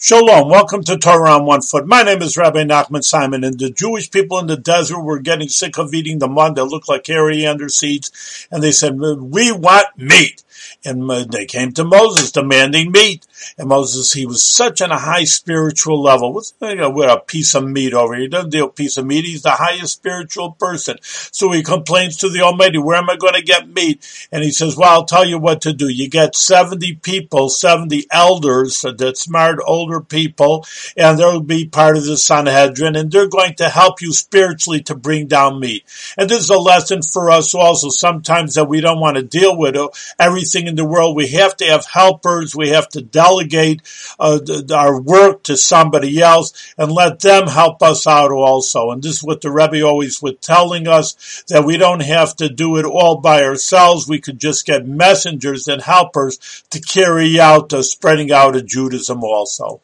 [0.00, 1.88] Shalom, welcome to Torah on One Foot.
[1.88, 5.48] My name is Rabbi Nachman Simon, and the Jewish people in the desert were getting
[5.48, 9.86] sick of eating the mud that looked like coriander seeds, and they said, we want
[9.96, 10.44] meat.
[10.84, 13.26] And they came to Moses demanding meat.
[13.56, 16.42] And Moses, he was such on a high spiritual level.
[16.60, 18.24] Know, with a piece of meat over here.
[18.24, 19.24] He doesn't deal with a piece of meat.
[19.24, 20.96] He's the highest spiritual person.
[21.02, 24.06] So he complains to the Almighty, where am I going to get meat?
[24.30, 25.88] And he says, well, I'll tell you what to do.
[25.88, 30.66] You get 70 people, 70 elders, that smart older people,
[30.96, 34.94] and they'll be part of the Sanhedrin, and they're going to help you spiritually to
[34.94, 35.84] bring down meat.
[36.16, 39.56] And this is a lesson for us also sometimes that we don't want to deal
[39.56, 39.76] with
[40.18, 41.16] everything in the world.
[41.16, 42.54] We have to have helpers.
[42.54, 43.82] We have to delegate
[44.18, 44.40] uh,
[44.72, 48.90] our work to somebody else and let them help us out also.
[48.90, 52.48] And this is what the Rebbe always was telling us that we don't have to
[52.48, 54.08] do it all by ourselves.
[54.08, 59.22] We could just get messengers and helpers to carry out the spreading out of Judaism
[59.22, 59.80] also.